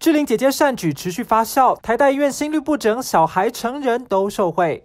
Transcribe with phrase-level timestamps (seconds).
[0.00, 4.82] 志玲姐姐善举持续发酵，台大医院心律不整，小孩、成人都受惠。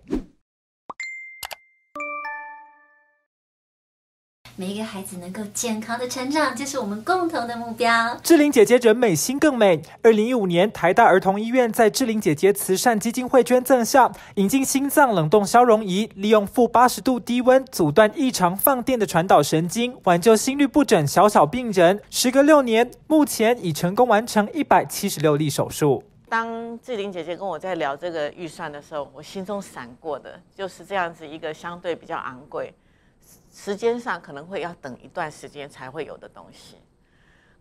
[4.57, 8.17] 每一个孩子能够健康的成长，就是我们共同的目标。
[8.23, 9.81] 志玲姐姐人美心更美。
[10.01, 22.02] 二零一五年，台大儿童医院在志玲姐姐慈善基金会捐赠下，引进心脏冷冻消融仪，利用负八十度低温阻断异常放电的传导神经，挽救心律不整小小病人。
[22.09, 26.02] 时隔六年，目前已成功完成一百七十六例手术。
[26.30, 32.73] 当志玲姐姐跟我在聊这个预算的时候，我心中闪过的就是这样子一个相对比较昂贵。
[33.52, 36.78] 时间上可能会要等一段时间才会有的东西。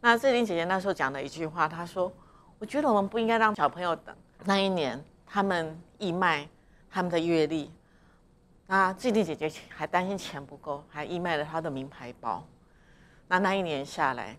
[0.01, 2.13] 那志玲姐姐那时候讲了一句话，她说
[2.59, 4.15] ：“我觉得我们不应该让小朋友等。”
[4.45, 6.49] 那一年他们义卖
[6.91, 7.71] 他们的阅历，
[8.67, 12.47] 那志玲姐姐还担心钱不够，还义卖了她的名牌包。
[13.27, 14.37] 那那一年下来，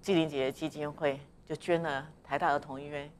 [0.00, 3.10] 志玲姐姐基金会就捐了台大儿童医院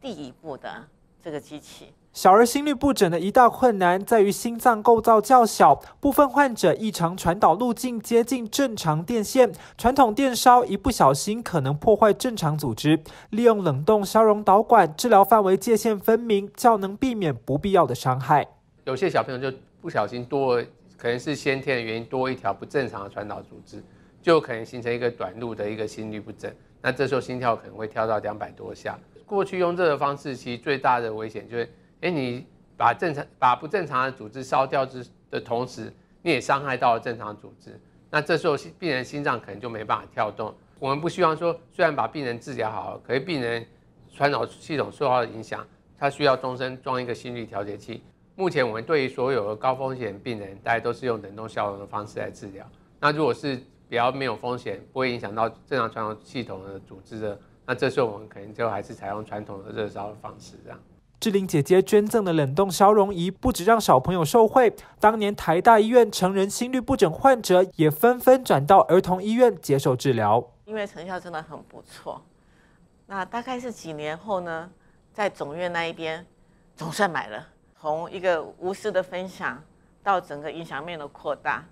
[0.00, 0.88] 第一部的
[1.22, 1.92] 这个机器。
[2.14, 13.00] 小儿心律不整的一大困难在于心脏构造较小，部分患者异常传导路径接近正常电线，传统电烧一不小心可能破坏正常组织。
[13.30, 18.46] 利用冷冻消融导管，治疗范围界限分明，较能避免不必要的伤害。
[18.84, 20.62] 有些小朋友就不小心多，
[20.96, 23.82] 可能是先天的原因多一条不正常的传导组织，
[24.22, 26.48] 就可能形成一个短路的一个心律不整。
[26.80, 28.96] 那这时候心跳可能会跳到两百多下。
[29.26, 31.68] 过去用这个方式，其实最大的危险就是。
[32.04, 37.80] 哎，你把正常、把不正常的组织烧掉之的同时，你也伤害到了正常组织。
[38.10, 40.54] 那这时候病人心脏可能就没办法跳动。
[40.78, 43.66] 我们不希望说，虽然把病人治疗好了，可是病人
[44.12, 45.66] 传导系统受到影响，
[45.96, 48.04] 他需要终身装一个心率调节器。
[48.36, 52.68] 目前我们对于所有的高风险病人，大家都是用冷冻消融的方式来治疗。
[53.00, 53.56] 那如果是
[53.88, 60.78] 比较没有风险，不会影响到正常传导系统的组织的，那这时候我们可能就还是采用传统的热烧的方式这样。
[61.24, 72.20] 志玲姐姐捐赠的冷冻消融仪，不止让小朋友受惠，当年台大医院成人心律不整患者也纷纷转到儿童医院接受治疗，因为成效真的很不错。
[73.06, 74.70] 那大概是几年后呢，
[75.14, 76.26] 在总院那一边
[76.76, 77.48] 总算买了，
[77.80, 79.58] 从一个无私的分享
[80.02, 81.64] 到整个影响面的扩大，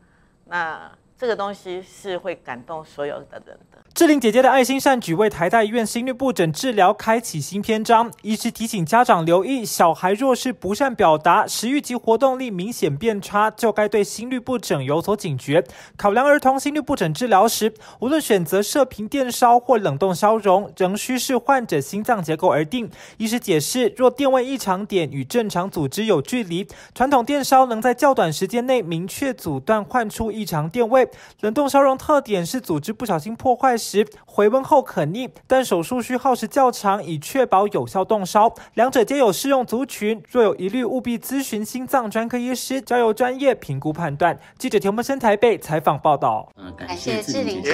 [0.47, 3.79] 那这个东西是会感动所有的人的。
[4.03, 8.11] 志玲姐姐的爱心善举为台大医院心律不整治疗开启新篇章。
[8.23, 15.63] 医师提醒家长留意，小孩若是不善表达、食欲及活动力明显变差，就该对心律不整有所警觉。
[15.97, 22.91] 考量儿童心律不整治疗时，无论选择射频电烧或冷冻消融，仍需视患者心脏结构而定。
[23.19, 31.05] 医师解释，若电位异常点与正常组织有距离，传统电烧能在较短时间内明确阻断患处异常电位；
[31.43, 33.79] 冷冻消融特点是组织不小心破坏。
[33.92, 33.92] 时
[34.25, 38.55] 回温后可逆，但手术需耗时较长，以确保有效冻烧。
[38.75, 44.39] 两者皆有适用族群，若有疑虑，务必咨询心脏专科医师，交由专业评估判断。
[44.59, 46.49] 记者田木生台北采访报道。
[46.77, 47.73] 感谢志玲姐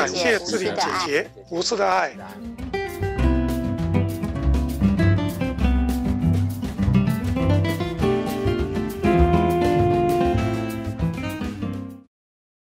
[1.04, 2.12] 姐无私的爱。